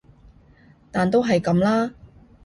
[0.91, 1.93] 但都係噉啦